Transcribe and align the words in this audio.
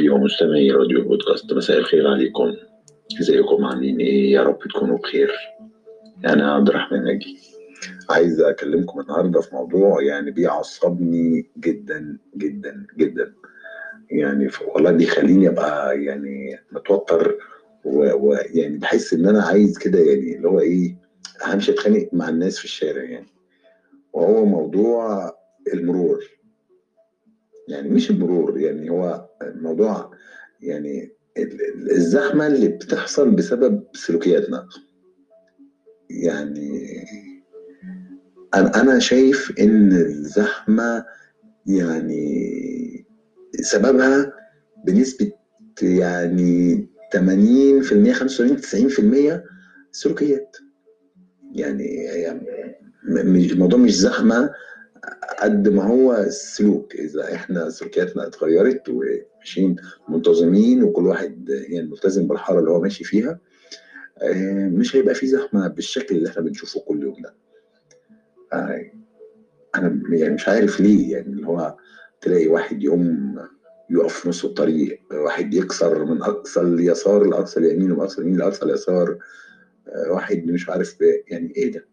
حبايبي 0.00 0.10
ومستمعي 0.14 0.70
راديو 0.70 1.04
بودكاست 1.04 1.52
مساء 1.52 1.78
الخير 1.78 2.08
عليكم 2.08 2.54
ازيكم 3.20 3.64
عاملين 3.64 4.00
إيه 4.00 4.32
يا 4.32 4.42
رب 4.42 4.58
تكونوا 4.58 4.98
بخير 4.98 5.30
أنا 6.26 6.54
عبد 6.54 6.68
الرحمن 6.68 7.04
ناجي 7.04 7.38
عايز 8.10 8.40
أكلمكم 8.40 9.00
النهارده 9.00 9.40
في 9.40 9.54
موضوع 9.54 10.02
يعني 10.02 10.30
بيعصبني 10.30 11.50
جدا 11.58 12.18
جدا 12.36 12.86
جدا. 12.98 13.32
يعني 14.10 14.48
والله 14.74 14.90
بيخليني 14.90 15.48
أبقى 15.48 16.02
يعني 16.04 16.58
متوتر 16.72 17.38
ويعني 17.84 18.76
بحس 18.78 19.14
إن 19.14 19.26
أنا 19.26 19.42
عايز 19.42 19.78
كده 19.78 19.98
يعني 19.98 20.36
اللي 20.36 20.48
هو 20.48 20.60
إيه 20.60 20.96
همشي 21.44 21.72
أتخانق 21.72 22.08
مع 22.12 22.28
الناس 22.28 22.58
في 22.58 22.64
الشارع 22.64 23.02
يعني. 23.02 23.26
وهو 24.12 24.44
موضوع 24.44 25.32
المرور. 25.74 26.24
يعني 27.70 27.88
مش 27.88 28.10
المرور 28.10 28.58
يعني 28.58 28.90
هو 28.90 29.28
الموضوع 29.42 30.10
يعني 30.60 31.12
الزحمة 31.90 32.46
اللي 32.46 32.68
بتحصل 32.68 33.30
بسبب 33.30 33.84
سلوكياتنا. 33.94 34.68
يعني 36.10 37.06
أنا 38.54 38.98
شايف 38.98 39.52
إن 39.60 39.92
الزحمة 39.92 41.04
يعني 41.66 43.06
سببها 43.60 44.32
بنسبة 44.84 45.32
يعني 45.82 46.88
80% 47.16 48.12
85 48.12 48.58
90% 49.38 49.42
سلوكيات. 49.92 50.56
يعني, 51.52 51.94
يعني 51.94 52.46
الموضوع 53.52 53.78
مش 53.78 53.96
زحمة 53.98 54.50
قد 55.38 55.68
ما 55.68 55.82
هو 55.84 56.14
السلوك 56.14 56.94
إذا 56.94 57.34
إحنا 57.34 57.70
سلوكياتنا 57.70 58.26
اتغيرت 58.26 58.82
وماشيين 58.88 59.76
منتظمين 60.08 60.82
وكل 60.82 61.06
واحد 61.06 61.48
يعني 61.48 61.88
ملتزم 61.88 62.26
بالحارة 62.26 62.58
اللي 62.60 62.70
هو 62.70 62.80
ماشي 62.80 63.04
فيها 63.04 63.38
مش 64.72 64.96
هيبقى 64.96 65.14
في 65.14 65.26
زحمة 65.26 65.68
بالشكل 65.68 66.16
اللي 66.16 66.28
إحنا 66.28 66.42
بنشوفه 66.42 66.80
كل 66.80 67.02
يوم 67.02 67.16
ده. 67.22 67.34
أنا 69.74 70.02
يعني 70.12 70.34
مش 70.34 70.48
عارف 70.48 70.80
ليه 70.80 71.12
يعني 71.12 71.26
اللي 71.26 71.46
هو 71.46 71.76
تلاقي 72.20 72.48
واحد 72.48 72.82
يوم 72.82 73.34
يقف 73.90 74.14
في 74.20 74.28
نص 74.28 74.44
الطريق 74.44 75.00
واحد 75.12 75.54
يكسر 75.54 76.04
من 76.04 76.22
أقصى 76.22 76.60
اليسار 76.60 77.24
لأقصى 77.24 77.60
اليمين 77.60 77.92
ومن 77.92 78.00
أقصى 78.00 78.20
اليمين 78.20 78.38
لأقصى 78.38 78.64
اليسار 78.64 79.18
واحد 80.10 80.44
مش 80.46 80.68
عارف 80.68 80.96
يعني 81.28 81.52
إيه 81.56 81.72
ده. 81.72 81.89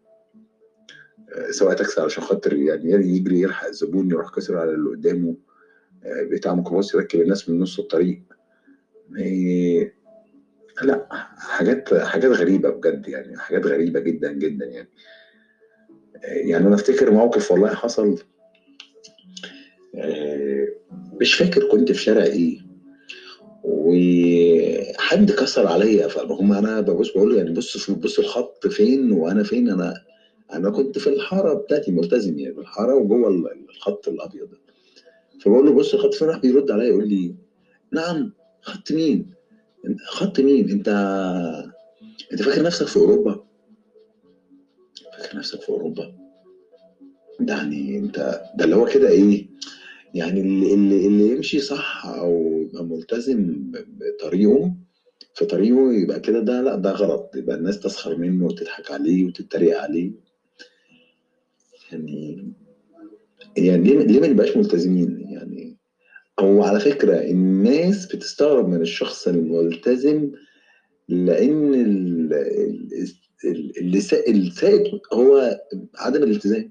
سواء 1.50 1.74
تاكسي 1.74 2.00
علشان 2.00 2.22
خاطر 2.22 2.52
يعني 2.52 3.16
يجري 3.16 3.40
يلحق 3.40 3.66
الزبون 3.66 4.10
يروح 4.10 4.30
كسر 4.30 4.58
على 4.58 4.70
اللي 4.70 4.90
قدامه. 4.90 5.36
بتاع 6.30 6.54
ميكروباص 6.54 6.94
يركب 6.94 7.20
الناس 7.20 7.48
من 7.48 7.60
نص 7.60 7.78
الطريق. 7.78 8.22
إيه 9.18 9.94
لا 10.82 11.08
حاجات 11.38 11.94
حاجات 11.94 12.30
غريبة 12.30 12.70
بجد 12.70 13.08
يعني 13.08 13.38
حاجات 13.38 13.66
غريبة 13.66 14.00
جدا 14.00 14.32
جدا 14.32 14.66
يعني. 14.66 14.88
يعني 16.24 16.66
أنا 16.66 16.74
أفتكر 16.74 17.10
موقف 17.10 17.52
والله 17.52 17.74
حصل. 17.74 18.18
مش 21.20 21.34
فاكر 21.34 21.68
كنت 21.68 21.92
في 21.92 22.02
شارع 22.02 22.22
إيه. 22.24 22.68
وحد 23.64 25.30
كسر 25.32 25.66
عليا 25.66 26.08
فهم 26.08 26.52
أنا 26.52 26.80
ببص 26.80 27.12
بقول 27.12 27.30
له 27.30 27.36
يعني 27.36 27.52
بص 27.52 27.90
بص 27.90 28.18
الخط 28.18 28.66
فين 28.66 29.12
وأنا 29.12 29.42
فين؟ 29.42 29.70
أنا 29.70 29.94
أنا 30.52 30.70
كنت 30.70 30.98
في 30.98 31.06
الحارة 31.06 31.54
بتاعتي 31.54 31.90
ملتزم 31.92 32.38
يعني 32.38 32.54
بالحاره 32.54 32.94
وجوه 32.94 33.28
الخط 33.70 34.08
الأبيض. 34.08 34.48
فبقول 35.40 35.66
له 35.66 35.72
بص 35.72 35.94
الخط 35.94 36.14
فين 36.14 36.28
راح 36.28 36.38
بيرد 36.38 36.70
عليا 36.70 36.84
يقول 36.88 37.08
لي 37.08 37.34
نعم 37.92 38.32
خط 38.62 38.92
مين؟ 38.92 39.30
خط 40.06 40.40
مين؟ 40.40 40.70
أنت 40.70 40.88
أنت 42.32 42.42
فاكر 42.42 42.62
نفسك 42.62 42.86
في 42.86 42.96
أوروبا؟ 42.96 43.44
فاكر 45.18 45.38
نفسك 45.38 45.60
في 45.60 45.68
أوروبا؟ 45.68 46.12
ده 47.40 47.54
يعني 47.54 47.98
أنت 47.98 48.42
ده 48.54 48.64
اللي 48.64 48.76
هو 48.76 48.84
كده 48.86 49.08
إيه؟ 49.08 49.48
يعني 50.14 50.40
اللي, 50.40 50.74
اللي, 50.74 51.06
اللي 51.06 51.28
يمشي 51.28 51.58
صح 51.60 52.06
أو 52.06 52.58
يبقى 52.62 52.84
ملتزم 52.84 53.72
بطريقه 53.72 54.72
في 55.34 55.44
طريقه 55.44 55.92
يبقى 55.92 56.20
كده 56.20 56.40
ده 56.40 56.62
لأ 56.62 56.76
ده 56.76 56.90
غلط. 56.92 57.30
يبقى 57.36 57.56
الناس 57.56 57.80
تسخر 57.80 58.16
منه 58.16 58.46
وتضحك 58.46 58.90
عليه 58.90 59.24
وتتريق 59.26 59.80
عليه. 59.80 60.12
يعني 61.92 62.52
يعني 63.56 63.82
ليه 63.82 63.98
ليه 63.98 64.20
ما 64.20 64.26
نبقاش 64.26 64.56
ملتزمين؟ 64.56 65.20
يعني 65.20 65.76
أو 66.38 66.62
على 66.62 66.80
فكرة 66.80 67.14
الناس 67.20 68.06
بتستغرب 68.06 68.68
من 68.68 68.80
الشخص 68.80 69.28
الملتزم 69.28 70.30
لأن 71.08 71.74
السائد 74.28 75.00
هو 75.12 75.60
عدم 75.96 76.22
الالتزام. 76.22 76.70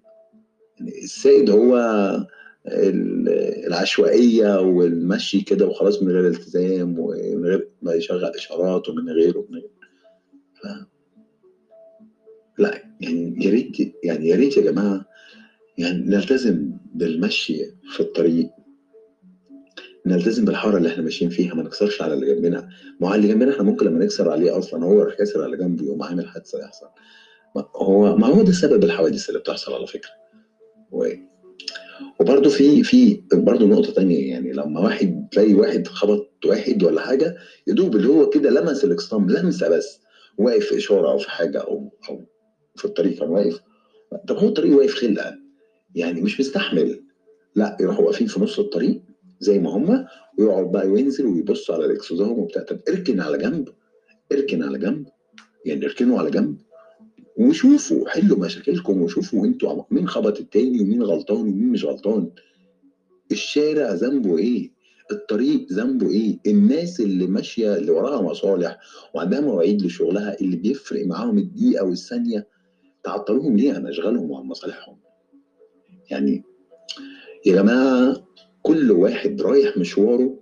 يعني 0.79 1.03
السائد 1.03 1.49
هو 1.49 1.77
العشوائية 3.67 4.61
والمشي 4.61 5.41
كده 5.41 5.67
وخلاص 5.67 6.03
من 6.03 6.11
غير 6.11 6.27
التزام 6.27 6.99
ومن 6.99 7.45
غير 7.45 7.69
ما 7.81 7.93
يشغل 7.93 8.25
إشارات 8.25 8.89
ومن 8.89 9.09
غيره 9.09 9.37
ومن 9.37 9.59
غير 9.59 9.69
ف... 10.55 10.67
لا 12.57 12.83
يعني 13.01 13.45
يا 13.45 13.51
ريت 13.51 13.93
يعني 14.03 14.27
يا 14.27 14.35
ريت 14.35 14.57
يا 14.57 14.61
جماعة 14.61 15.05
يعني 15.77 15.97
نلتزم 15.97 16.71
بالمشي 16.93 17.57
في 17.91 17.99
الطريق. 17.99 18.49
نلتزم 20.05 20.45
بالحارة 20.45 20.77
اللي 20.77 20.89
إحنا 20.89 21.03
ماشيين 21.03 21.29
فيها 21.31 21.53
ما 21.53 21.63
نكسرش 21.63 22.01
على 22.01 22.13
اللي 22.13 22.35
جنبنا. 22.35 22.69
ما 23.01 23.09
هو 23.09 23.13
اللي 23.13 23.27
جنبنا 23.27 23.51
إحنا 23.51 23.63
ممكن 23.63 23.85
لما 23.85 23.99
نكسر 24.05 24.29
عليه 24.29 24.57
أصلا 24.57 24.85
هو 24.85 24.99
يروح 24.99 25.13
كاسر 25.15 25.43
على 25.43 25.57
جنبه 25.57 25.85
يقوم 25.85 26.03
عامل 26.03 26.27
حادثة 26.27 26.59
يحصل. 26.59 26.85
هو 27.75 28.15
ما 28.15 28.27
هو 28.27 28.41
ده 28.41 28.51
سبب 28.51 28.83
الحوادث 28.83 29.29
اللي 29.29 29.39
بتحصل 29.39 29.73
على 29.73 29.87
فكرة. 29.87 30.11
و... 30.91 31.07
وبرده 32.19 32.49
في 32.49 32.83
في 32.83 33.23
برده 33.33 33.65
نقطة 33.65 33.93
تانية 33.93 34.29
يعني 34.29 34.51
لما 34.51 34.79
واحد 34.79 35.27
تلاقي 35.31 35.53
واحد 35.53 35.87
خبط 35.87 36.29
واحد 36.45 36.83
ولا 36.83 37.01
حاجة 37.01 37.35
يدوب 37.67 37.95
اللي 37.95 38.07
هو 38.07 38.29
كده 38.29 38.49
لمس 38.49 38.83
الاكسام 38.83 39.29
لمسة 39.29 39.69
بس 39.69 40.01
واقف 40.37 40.65
في 40.65 40.77
إشارة 40.77 41.11
أو 41.11 41.17
في 41.17 41.29
حاجة 41.31 41.61
أو 41.61 41.89
أو 42.09 42.25
في 42.77 42.85
الطريق 42.85 43.19
كان 43.19 43.29
واقف. 43.29 43.59
طب 44.27 44.37
هو 44.37 44.47
الطريق 44.47 44.77
واقف 44.77 44.93
خلقه 44.93 45.37
يعني 45.95 46.21
مش 46.21 46.39
مستحمل. 46.39 47.03
لا 47.55 47.77
يروحوا 47.81 48.05
واقفين 48.05 48.27
في 48.27 48.39
نص 48.39 48.59
الطريق 48.59 49.01
زي 49.39 49.59
ما 49.59 49.69
هم 49.69 50.05
ويقعد 50.39 50.71
بقى 50.71 50.87
وينزل 50.87 51.25
ويبص 51.25 51.71
على 51.71 51.85
الاكسدام 51.85 52.31
وبتاع. 52.39 52.63
طب 52.63 52.79
اركن 52.89 53.19
على 53.19 53.37
جنب 53.37 53.69
اركن 54.31 54.63
على 54.63 54.77
جنب. 54.79 55.05
يعني 55.65 55.85
اركنوا 55.85 56.19
على 56.19 56.31
جنب. 56.31 56.57
وشوفوا 57.37 58.09
حلوا 58.09 58.37
مشاكلكم 58.39 59.01
وشوفوا 59.01 59.45
أنتوا 59.45 59.83
مين 59.91 60.07
خبط 60.07 60.39
التاني 60.39 60.81
ومين 60.81 61.03
غلطان 61.03 61.37
ومين 61.41 61.69
مش 61.71 61.85
غلطان. 61.85 62.29
الشارع 63.31 63.93
ذنبه 63.93 64.37
إيه؟ 64.37 64.71
الطريق 65.11 65.67
ذنبه 65.73 66.09
إيه؟ 66.09 66.39
الناس 66.47 66.99
اللي 66.99 67.27
ماشية 67.27 67.75
اللي 67.75 67.91
وراها 67.91 68.21
مصالح 68.21 68.79
وعندها 69.13 69.39
مواعيد 69.41 69.81
لشغلها 69.81 70.39
اللي 70.41 70.55
بيفرق 70.55 71.05
معاهم 71.05 71.37
الدقيقة 71.37 71.85
والثانية 71.85 72.47
تعطلوهم 73.07 73.57
ليه؟ 73.57 73.73
عن 73.73 73.87
اشغالهم 73.87 74.31
وعن 74.31 74.43
مصالحهم 74.43 74.97
يعني 76.11 76.43
يا 77.45 77.55
جماعة 77.55 78.27
كل 78.61 78.91
واحد 78.91 79.41
رايح 79.41 79.77
مشواره 79.77 80.39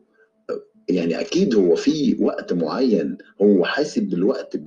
يعني 0.90 1.20
أكيد 1.20 1.56
هو 1.56 1.76
في 1.76 2.18
وقت 2.20 2.54
معين 2.54 3.18
هو 3.42 3.66
حاسب 3.66 4.14
الوقت 4.14 4.58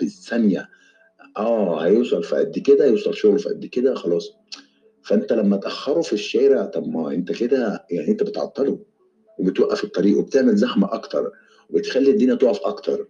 بالثانية. 0.00 0.68
آه 1.36 1.80
هيوصل 1.84 2.22
في 2.22 2.36
قد 2.36 2.58
كده 2.58 2.86
يوصل 2.86 3.14
شغله 3.14 3.36
في 3.36 3.48
قد 3.48 3.66
كده 3.66 3.94
خلاص. 3.94 4.32
فأنت 5.02 5.32
لما 5.32 5.56
تأخره 5.56 6.00
في 6.00 6.12
الشارع 6.12 6.64
طب 6.64 6.88
ما 6.88 7.12
أنت 7.12 7.32
كده 7.32 7.86
يعني 7.90 8.08
أنت 8.08 8.22
بتعطله 8.22 8.78
وبتوقف 9.38 9.84
الطريق 9.84 10.18
وبتعمل 10.18 10.56
زحمة 10.56 10.94
أكتر 10.94 11.30
وبتخلي 11.70 12.10
الدنيا 12.10 12.34
تقف 12.34 12.60
أكتر. 12.64 13.08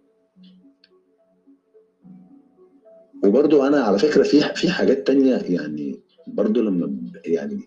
وبرضو 3.23 3.63
أنا 3.63 3.79
على 3.83 3.99
فكرة 3.99 4.23
في 4.23 4.41
في 4.55 4.69
حاجات 4.69 5.07
تانية 5.07 5.35
يعني 5.35 5.99
برضو 6.27 6.61
لما 6.61 6.95
يعني 7.25 7.59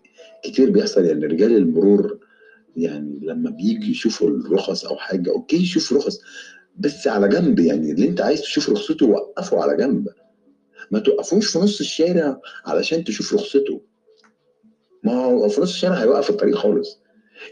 كتير 0.45 0.71
بيحصل 0.71 1.05
يعني 1.05 1.27
رجال 1.27 1.57
المرور 1.57 2.19
يعني 2.77 3.19
لما 3.23 3.51
بيجي 3.51 3.91
يشوفوا 3.91 4.31
الرخص 4.31 4.85
أو 4.85 4.97
حاجة 4.97 5.31
أوكي 5.31 5.57
يشوف 5.57 5.93
رخص 5.93 6.21
بس 6.79 7.07
على 7.07 7.29
جنب 7.29 7.61
يعني 7.61 7.91
اللي 7.91 8.09
أنت 8.09 8.21
عايز 8.21 8.41
تشوف 8.41 8.71
رخصته 8.71 9.07
وقفه 9.07 9.63
على 9.63 9.77
جنب. 9.77 10.09
ما 10.91 10.99
توقفوش 10.99 11.47
في 11.53 11.59
نص 11.59 11.81
الشارع 11.81 12.41
علشان 12.67 13.05
تشوف 13.05 13.35
رخصته. 13.35 13.81
ما 15.05 15.13
هو 15.13 15.49
في 15.49 15.61
نص 15.61 15.73
الشارع 15.73 15.95
هيوقف 15.95 16.31
الطريق 16.31 16.57
خالص. 16.57 16.99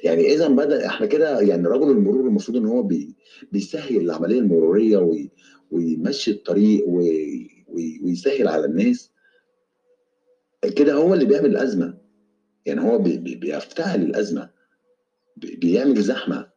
يعني 0.05 0.35
إذا 0.35 0.49
بدأ 0.49 0.87
إحنا 0.87 1.07
كده 1.07 1.41
يعني 1.41 1.69
رجل 1.69 1.91
المرور 1.91 2.27
المفروض 2.27 2.57
إن 2.57 2.67
هو 2.67 2.83
بي 2.83 3.17
بيسهل 3.53 3.97
العملية 3.97 4.39
المرورية 4.39 4.99
وي 4.99 5.31
ويمشي 5.71 6.31
الطريق 6.31 6.89
وي 6.89 7.49
ويسهل 7.73 8.49
على 8.49 8.65
الناس. 8.65 9.13
كده 10.77 10.95
هو 10.95 11.15
اللي 11.15 11.25
بيعمل 11.25 11.51
الأزمة. 11.51 11.99
يعني 12.67 12.81
هو 12.81 12.99
بي 12.99 13.35
بيفتعل 13.35 14.03
الأزمة. 14.03 14.51
بيعمل 15.37 16.01
زحمة 16.03 16.51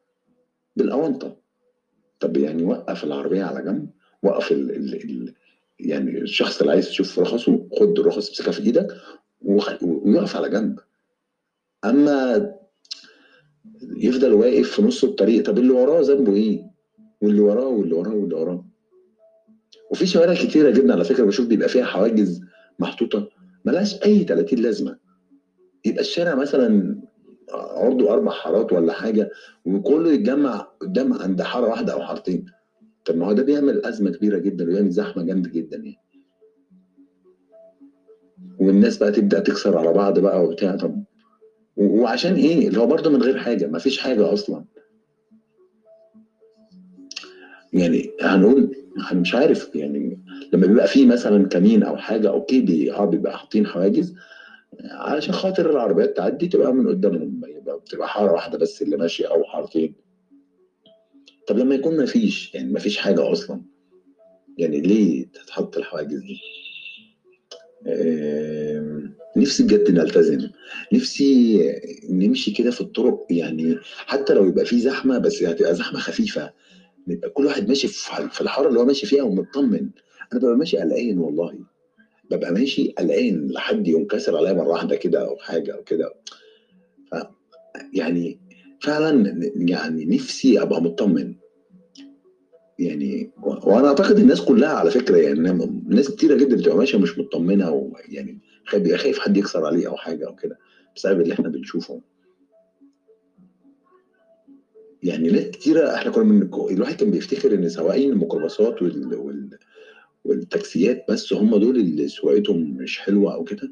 بالأونطة. 0.76 1.38
طب 2.20 2.38
يعني 2.38 2.64
وقف 2.64 3.04
العربية 3.04 3.44
على 3.44 3.64
جنب 3.64 3.90
وقف 4.24 4.52
ال 4.52 4.72
ال 4.76 4.96
ال 4.96 5.34
يعني 5.80 6.18
الشخص 6.22 6.60
اللي 6.60 6.72
عايز 6.72 6.88
يشوف 6.88 7.20
رخصه 7.20 7.68
خد 7.80 8.00
الرخص 8.00 8.28
امسكها 8.30 8.52
في 8.52 8.62
إيدك 8.64 8.88
ويقف 9.42 10.36
على 10.36 10.50
جنب. 10.50 10.80
أما 11.86 12.52
يفضل 13.98 14.34
واقف 14.34 14.72
في 14.72 14.82
نص 14.82 15.04
الطريق 15.04 15.46
طب 15.46 15.58
اللي 15.58 15.70
وراه 15.74 16.02
ذنبه 16.02 16.36
إيه؟ 16.36 16.64
واللي 17.22 17.42
وراه 17.42 17.68
واللي 17.68 17.96
وراه 17.96 18.14
واللي 18.14 18.36
وراه. 18.36 18.66
وفي 19.96 20.06
شوارع 20.06 20.34
كتيرة 20.34 20.70
جدا 20.70 20.94
على 20.94 21.04
فكرة 21.04 21.24
بشوف 21.26 21.48
بيبقى 21.48 21.70
فيها 21.70 21.86
حواجز 21.86 22.42
محطوطة. 22.80 23.30
ملهاش 23.66 24.04
أي 24.04 24.24
30 24.24 24.60
لازمة. 24.60 24.98
يبقى 25.86 26.02
الشارع 26.02 26.36
مثلا 26.36 27.00
عرضه 27.52 28.14
أربع 28.14 28.32
حارات 28.32 28.74
ولا 28.74 28.94
حاجة 28.94 29.30
وكله 29.66 30.12
يتجمع 30.12 30.68
قدام 30.82 31.14
عند 31.14 31.42
حارة 31.42 31.68
واحدة 31.70 31.94
أو 31.94 32.02
حارتين. 32.02 32.46
طب 33.06 33.18
ما 33.18 33.26
هو 33.26 33.34
ده 33.34 33.44
بيعمل 33.44 33.86
أزمة 33.86 34.10
كبيرة 34.12 34.38
جدا 34.38 34.66
ويعمل 34.68 34.90
زحمة 34.90 35.24
جامدة 35.24 35.50
جدا 35.50 35.78
يعني. 35.78 35.98
والناس 38.60 38.98
بقى 38.98 39.12
تبدأ 39.12 39.40
تكسر 39.40 39.78
على 39.78 39.94
بعض 39.94 40.20
بقى 40.20 40.44
وبتاع. 40.44 40.76
طب 40.76 41.04
وعشان 41.78 42.34
إيه؟ 42.34 42.68
اللي 42.68 42.80
هو 42.80 42.86
برضه 42.88 43.10
من 43.10 43.22
غير 43.22 43.38
حاجة 43.38 43.68
ما 43.68 43.80
فيش 43.80 43.98
حاجة 44.00 44.34
أصلا. 44.34 44.66
يعني 47.76 48.12
هنقول 48.22 48.76
أنا 49.12 49.20
مش 49.22 49.36
عارف 49.36 49.70
يعني 49.76 50.20
لما 50.54 50.68
بيبقى 50.68 50.88
فيه 50.88 51.06
مثلا 51.06 51.48
كمين 51.48 51.84
أو 51.84 51.98
حاجة 51.98 52.30
أوكي 52.30 52.62
بي 52.62 52.94
آه 52.94 53.06
بيبقى 53.06 53.38
حاطين 53.38 53.68
حواجز 53.68 54.16
علشان 54.84 55.34
خاطر 55.34 55.70
العربيات 55.70 56.18
تعدي 56.18 56.48
تبقى 56.48 56.74
من 56.74 56.88
قدامهم 56.88 57.42
يبقى 57.48 57.80
بتبقى 57.80 58.08
حارة 58.10 58.32
واحدة 58.32 58.58
بس 58.58 58.82
اللي 58.82 58.98
ماشية 58.98 59.26
أو 59.28 59.44
حارتين 59.44 59.96
طب 61.48 61.58
لما 61.58 61.76
يكون 61.76 61.98
ما 61.98 62.06
فيش 62.06 62.54
يعني 62.54 62.72
ما 62.72 62.80
فيش 62.80 62.98
حاجة 62.98 63.32
أصلا 63.32 63.62
يعني 64.58 64.82
ليه 64.82 65.26
تتحط 65.34 65.78
الحواجز 65.78 66.20
دي؟ 66.20 66.38
نفسي 69.38 69.64
بجد 69.64 69.92
نلتزم 69.92 70.50
نفسي 70.94 71.62
نمشي 72.10 72.52
كده 72.52 72.72
في 72.72 72.82
الطرق 72.82 73.26
يعني 73.30 73.78
حتى 74.06 74.34
لو 74.34 74.48
يبقى 74.48 74.66
في 74.66 74.80
زحمة 74.80 75.18
بس 75.18 75.44
هتبقى 75.44 75.76
زحمة 75.76 76.00
خفيفة 76.00 76.52
نبقى 77.08 77.30
كل 77.30 77.46
واحد 77.46 77.68
ماشي 77.68 77.88
في 77.88 78.42
الحارة 78.42 78.68
اللي 78.68 78.80
هو 78.80 78.86
ماشي 78.86 79.06
فيها 79.06 79.24
ومطمن. 79.24 79.90
أنا 80.34 80.42
ببقى 80.42 80.56
ماشي 80.58 80.78
قلقان 80.78 81.20
والله. 81.20 81.60
ببقى 82.32 82.52
ماشي 82.54 82.92
قلقان 82.98 83.48
لحد 83.52 83.88
يوم 83.88 84.08
كسر 84.08 84.38
عليا 84.38 84.54
مرة 84.54 84.68
واحدة 84.68 84.96
كده 84.96 85.28
أو 85.28 85.38
حاجة 85.38 85.76
أو 85.76 85.84
كده. 85.84 86.14
ف 87.12 87.16
يعني 87.94 88.40
فعلا 88.82 89.40
يعني 89.56 90.06
نفسي 90.06 90.62
أبقى 90.62 90.82
مطمن. 90.82 91.36
يعني 92.80 93.32
وأنا 93.44 93.88
أعتقد 93.88 94.20
الناس 94.20 94.42
كلها 94.42 94.70
على 94.74 94.92
فكرة 94.92 95.18
يعني 95.18 95.40
ناس 95.88 96.12
كتيرة 96.12 96.36
جدا 96.36 96.56
بتبقى 96.56 96.78
ماشية 96.78 96.98
مش 96.98 97.18
مطمنة 97.18 97.72
ويعني 97.72 98.40
خايف 98.66 98.96
خايف 98.96 99.20
حد 99.20 99.38
يكسر 99.38 99.66
عليه 99.66 99.88
أو 99.88 99.96
حاجة 99.98 100.28
أو 100.28 100.36
كده 100.36 100.58
بسبب 100.96 101.22
اللي 101.22 101.34
إحنا 101.34 101.50
بنشوفه. 101.50 102.02
يعني 105.06 105.30
ناس 105.30 105.44
كتيرة 105.44 105.96
إحنا 105.96 106.12
كنا 106.12 106.24
من 106.24 106.50
الواحد 106.72 106.96
كان 106.96 107.12
بيفتكر 107.12 107.54
إن 107.56 107.70
سواقين 107.70 108.12
الميكروباصات 108.12 108.82
وال... 108.82 109.16
وال... 109.16 109.50
والتاكسيات 110.26 111.06
بس 111.10 111.34
هم 111.34 111.58
دول 111.58 111.76
اللي 111.76 112.08
سواقتهم 112.08 112.78
مش 112.78 113.00
حلوة 113.00 113.34
أو 113.34 113.44
كده. 113.44 113.72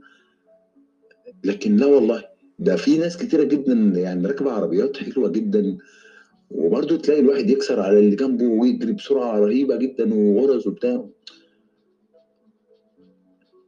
لكن 1.44 1.76
لا 1.76 1.86
والله 1.86 2.24
ده 2.60 2.76
في 2.76 2.98
ناس 2.98 3.18
كتيرة 3.18 3.44
جدا 3.44 3.74
يعني 3.74 4.28
راكبة 4.28 4.52
عربيات 4.52 4.98
حلوة 4.98 5.30
جدا 5.30 5.78
وبرضه 6.52 6.98
تلاقي 6.98 7.20
الواحد 7.20 7.50
يكسر 7.50 7.80
على 7.80 8.00
اللي 8.00 8.16
جنبه 8.16 8.46
ويجري 8.46 8.94
بسرعة 8.94 9.40
رهيبة 9.40 9.76
جدا 9.76 10.14
وغرز 10.14 10.68
وبتاع. 10.68 11.06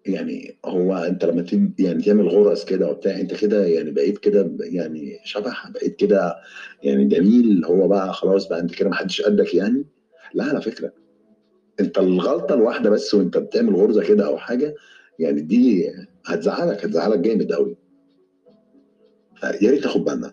يعني 0.05 0.57
هو 0.65 0.95
انت 0.95 1.25
لما 1.25 1.45
يعني 1.79 2.03
تعمل 2.03 2.27
غرز 2.27 2.63
كده 2.63 2.89
وبتاع 2.89 3.19
انت 3.19 3.33
كده 3.33 3.65
يعني 3.65 3.91
بقيت 3.91 4.17
كده 4.17 4.51
يعني 4.59 5.19
شبح 5.23 5.69
بقيت 5.69 5.95
كده 5.95 6.35
يعني 6.83 7.05
جميل 7.05 7.65
هو 7.65 7.87
بقى 7.87 8.13
خلاص 8.13 8.47
بقى 8.47 8.59
انت 8.59 8.75
كده 8.75 8.89
محدش 8.89 9.21
قدك 9.21 9.53
يعني؟ 9.53 9.85
لا 10.33 10.43
على 10.43 10.61
فكرة. 10.61 10.93
انت 11.79 11.97
الغلطة 11.97 12.55
الواحدة 12.55 12.89
بس 12.89 13.13
وانت 13.13 13.37
بتعمل 13.37 13.75
غرزة 13.75 14.03
كده 14.03 14.25
أو 14.27 14.37
حاجة 14.37 14.75
يعني 15.19 15.41
دي 15.41 15.91
هتزعلك 16.25 16.85
هتزعلك 16.85 17.19
جامد 17.19 17.51
قوي 17.53 17.77
يا 19.61 19.71
ريت 19.71 19.85
ناخد 19.85 20.03
بالنا. 20.03 20.27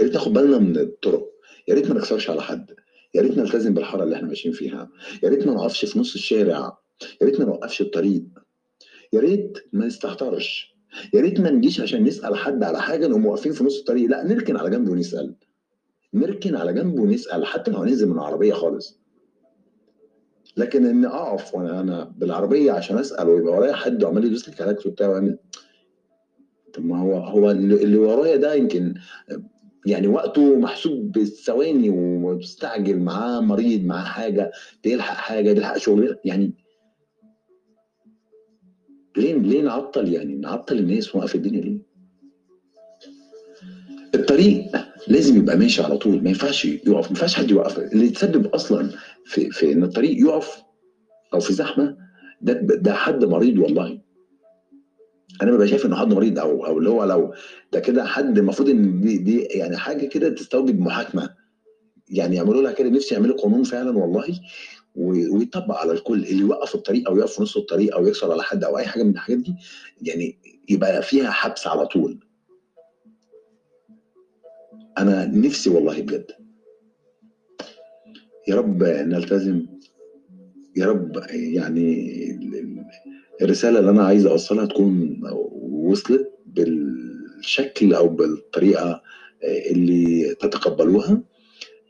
يا 0.00 0.04
ريت 0.04 0.14
ناخد 0.14 0.32
بالنا 0.32 0.58
من 0.58 0.76
الطرق. 0.76 1.30
يا 1.68 1.74
ريت 1.74 1.88
ما 1.88 1.94
نكسرش 1.94 2.30
على 2.30 2.42
حد. 2.42 2.70
يا 3.14 3.22
ريت 3.22 3.38
نلتزم 3.38 3.74
بالحارة 3.74 4.04
اللي 4.04 4.16
إحنا 4.16 4.28
ماشيين 4.28 4.54
فيها. 4.54 4.88
يا 5.22 5.28
ريت 5.28 5.46
ما 5.46 5.54
نقفش 5.54 5.84
في 5.84 5.98
نص 5.98 6.14
الشارع. 6.14 6.78
يا 7.22 7.26
ريت 7.26 7.40
ما 7.40 7.46
نوقفش 7.46 7.80
الطريق. 7.80 8.22
يا 9.12 9.20
ريت 9.20 9.58
ما 9.72 9.86
نستهترش. 9.86 10.76
يا 11.14 11.20
ريت 11.20 11.40
ما 11.40 11.50
نجيش 11.50 11.80
عشان 11.80 12.04
نسأل 12.04 12.36
حد 12.36 12.62
على 12.64 12.82
حاجة 12.82 13.06
نقوم 13.06 13.26
واقفين 13.26 13.52
في 13.52 13.64
نص 13.64 13.78
الطريق. 13.78 14.10
لا 14.10 14.24
نركن 14.24 14.56
على 14.56 14.70
جنب 14.70 14.88
ونسأل. 14.88 15.34
نركن 16.14 16.56
على 16.56 16.72
جنب 16.72 16.98
ونسأل 16.98 17.46
حتى 17.46 17.70
لو 17.70 17.78
هننزل 17.78 18.06
من 18.08 18.12
العربية 18.14 18.52
خالص. 18.52 19.00
لكن 20.56 20.86
إن 20.86 21.04
أقف 21.04 21.54
وأنا 21.54 21.80
أنا 21.80 22.04
بالعربية 22.16 22.72
عشان 22.72 22.98
أسأل 22.98 23.28
ويبقى 23.28 23.52
ورايا 23.54 23.72
حد 23.72 24.04
وعمال 24.04 24.24
يدوس 24.24 24.48
لي 24.48 24.54
كلاكس 24.54 24.86
وبتاع 24.86 25.08
ويعمل 25.08 25.38
طب 26.74 26.84
ما 26.84 27.00
هو 27.02 27.14
هو 27.16 27.50
اللي 27.50 27.98
ورايا 27.98 28.36
ده 28.36 28.54
يمكن 28.54 28.94
يعني 29.86 30.06
وقته 30.08 30.56
محسوب 30.58 31.12
بالثواني 31.12 31.90
ومستعجل 31.90 32.98
معاه 32.98 33.40
مريض 33.40 33.84
معاه 33.84 34.04
حاجة 34.04 34.52
تلحق 34.82 35.14
حاجة 35.14 35.52
تلحق 35.52 35.76
شغل 35.76 36.16
يعني 36.24 36.52
ليه 39.16 39.34
ليه 39.34 39.62
نعطل 39.62 40.12
يعني؟ 40.12 40.34
نعطل 40.36 40.78
الناس 40.78 41.14
ونوقف 41.14 41.34
الدنيا 41.34 41.60
ليه؟ 41.60 41.78
الطريق 44.14 44.64
لازم 45.08 45.36
يبقى 45.36 45.56
ماشي 45.56 45.82
على 45.82 45.96
طول 45.98 46.22
ما 46.22 46.28
ينفعش 46.28 46.64
يقف 46.64 46.88
ما 47.04 47.08
ينفعش 47.08 47.34
حد 47.34 47.50
يوقف. 47.50 47.78
اللي 47.78 48.06
يتسبب 48.06 48.46
أصلا 48.46 48.90
في 49.24 49.50
في 49.50 49.72
إن 49.72 49.82
الطريق 49.82 50.20
يقف 50.20 50.62
أو 51.34 51.40
في 51.40 51.52
زحمة 51.52 51.96
ده 52.40 52.52
ده 52.62 52.94
حد 52.94 53.24
مريض 53.24 53.58
والله. 53.58 54.00
أنا 55.42 55.50
ببقى 55.50 55.68
شايف 55.68 55.86
إنه 55.86 55.96
حد 55.96 56.14
مريض 56.14 56.38
أو 56.38 56.66
أو 56.66 56.78
اللي 56.78 56.90
هو 56.90 57.04
لو 57.04 57.34
ده 57.72 57.80
كده 57.80 58.04
حد 58.04 58.38
المفروض 58.38 58.68
إن 58.68 59.00
دي, 59.00 59.18
دي 59.18 59.40
يعني 59.40 59.76
حاجة 59.76 60.06
كده 60.06 60.28
تستوجب 60.28 60.80
محاكمة. 60.80 61.30
يعني 62.08 62.36
يعملوا 62.36 62.62
لها 62.62 62.72
كده 62.72 62.88
نفسي 62.88 63.14
يعملوا 63.14 63.36
قانون 63.36 63.62
فعلا 63.62 63.98
والله. 63.98 64.38
ويطبق 64.96 65.74
على 65.74 65.92
الكل 65.92 66.24
اللي 66.24 66.40
يوقف 66.40 66.74
الطريق 66.74 67.08
أو 67.08 67.16
يقف 67.18 67.32
في 67.32 67.42
نص 67.42 67.56
الطريق 67.56 67.94
أو 67.96 68.06
يكسر 68.06 68.32
على 68.32 68.42
حد 68.42 68.64
أو 68.64 68.78
أي 68.78 68.86
حاجة 68.86 69.02
من 69.02 69.10
الحاجات 69.10 69.38
دي 69.38 69.54
يعني 70.02 70.38
يبقى 70.68 71.02
فيها 71.02 71.30
حبس 71.30 71.66
على 71.66 71.86
طول. 71.86 72.20
أنا 74.98 75.26
نفسي 75.26 75.70
والله 75.70 76.02
بجد. 76.02 76.30
يا 78.48 78.54
رب 78.54 78.82
نلتزم. 78.84 79.66
يا 80.76 80.86
رب 80.86 81.16
يعني 81.30 82.30
ال- 82.30 82.54
ال- 82.54 82.84
الرسالة 83.42 83.78
اللي 83.78 83.90
أنا 83.90 84.04
عايز 84.04 84.26
أوصلها 84.26 84.66
تكون 84.66 85.20
وصلت 85.72 86.32
بالشكل 86.46 87.94
أو 87.94 88.08
بالطريقة 88.08 89.02
اللي 89.42 90.34
تتقبلوها. 90.34 91.22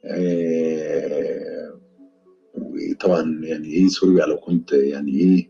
آه، 0.05 1.46
وطبعا 2.57 3.41
يعني 3.45 3.69
إيه 3.69 3.89
سوري 3.89 4.27
لو 4.27 4.37
كنت 4.37 4.73
يعني 4.73 5.13
إيه 5.21 5.49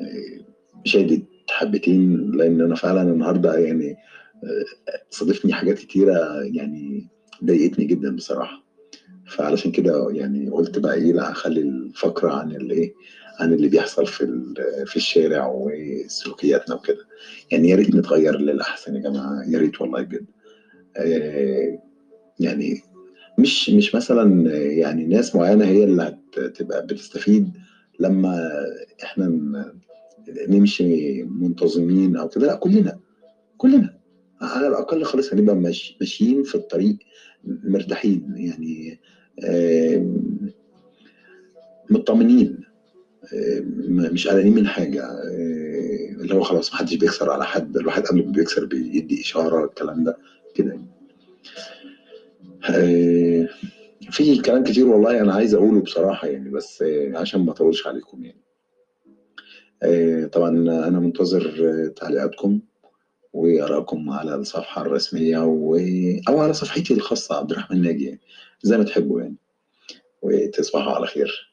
آه، 0.00 0.44
شادد 0.84 1.22
حبتين 1.50 2.30
لأن 2.30 2.60
أنا 2.60 2.74
فعلا 2.74 3.02
النهارده 3.02 3.58
يعني 3.58 3.96
آه، 4.44 4.64
صادفني 5.10 5.52
حاجات 5.52 5.78
كتيرة 5.78 6.42
يعني 6.42 7.08
ضايقتني 7.44 7.84
جدا 7.84 8.16
بصراحة. 8.16 8.64
فعلشان 9.26 9.70
كده 9.72 10.10
يعني 10.10 10.50
قلت 10.50 10.78
بقى 10.78 10.94
إيه 10.94 11.12
لا 11.12 11.30
اخلي 11.30 11.60
الفقرة 11.60 12.32
عن 12.32 12.50
الايه 12.52 12.92
عن 13.40 13.52
اللي 13.52 13.68
بيحصل 13.68 14.06
في 14.06 14.26
في 14.86 14.96
الشارع 14.96 15.52
وسلوكياتنا 15.54 16.74
وكده. 16.74 17.06
يعني 17.52 17.68
يا 17.68 17.76
ريت 17.76 17.94
نتغير 17.94 18.38
للأحسن 18.38 18.94
يا 18.94 19.00
جماعة 19.00 19.42
يا 19.48 19.58
ريت 19.58 19.80
والله 19.80 20.02
بجد. 20.02 20.26
آه، 20.96 21.78
يعني 22.40 22.82
مش 23.38 23.70
مش 23.70 23.94
مثلا 23.94 24.52
يعني 24.56 25.06
ناس 25.06 25.36
معينة 25.36 25.64
هي 25.64 25.84
اللي 25.84 26.18
هتبقى 26.38 26.86
بتستفيد 26.86 27.52
لما 28.00 28.50
إحنا 29.02 29.26
ن- 29.26 29.72
نمشي 30.48 31.22
منتظمين 31.22 32.16
أو 32.16 32.28
كده. 32.28 32.46
لا 32.46 32.54
كلنا 32.54 32.98
كلنا. 33.56 33.98
على 34.40 34.68
الأقل 34.68 35.04
خالص 35.04 35.32
هنبقى 35.32 35.56
ماشي 35.56 35.96
ماشيين 36.00 36.42
في 36.42 36.54
الطريق 36.54 36.96
مرتاحين 37.44 38.34
يعني 38.36 39.00
مطمنين 41.90 42.60
مش 44.12 44.28
قلقانين 44.28 44.54
من 44.54 44.66
حاجة. 44.66 45.04
آم، 45.10 46.20
اللي 46.20 46.34
هو 46.34 46.42
خلاص 46.42 46.72
محدش 46.72 46.94
بيكسر 46.94 47.30
على 47.30 47.44
حد 47.44 47.76
الواحد 47.76 48.02
قبل 48.02 48.26
ما 48.26 48.32
بيكسر 48.32 48.64
بيدي 48.64 49.20
إشارة 49.20 49.64
الكلام 49.64 50.04
ده 50.04 50.16
كده 50.54 50.70
يعني. 50.70 50.86
آه، 52.64 53.48
في 54.10 54.38
كلام 54.38 54.64
كتير 54.64 54.86
والله 54.86 55.20
أنا 55.20 55.34
عايز 55.34 55.54
أقوله 55.54 55.80
بصراحة 55.80 56.28
يعني 56.28 56.50
بس 56.50 56.84
عشان 57.14 57.44
ما 57.44 57.52
أطولش 57.52 57.86
عليكم 57.86 58.24
يعني. 58.24 58.40
آه، 59.82 60.26
طبعا 60.26 60.48
أنا 60.88 61.00
منتظر 61.00 61.52
تعليقاتكم 61.96 62.60
وآرائكم 63.32 64.10
على 64.10 64.34
الصفحة 64.34 64.82
الرسمية 64.82 65.38
و... 65.38 65.76
أو 66.28 66.40
على 66.40 66.52
صفحتي 66.52 66.94
الخاصة 66.94 67.36
عبد 67.36 67.50
الرحمن 67.50 67.82
ناجي 67.82 68.04
يعني 68.04 68.20
زي 68.62 68.78
ما 68.78 68.84
تحبوا 68.84 69.20
يعني. 69.20 69.36
وتصبحوا 70.22 70.92
على 70.92 71.06
خير. 71.06 71.52